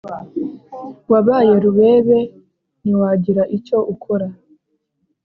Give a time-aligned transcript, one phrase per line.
[1.11, 2.19] wabaye rubebe
[2.83, 4.27] niwagira icyo ukora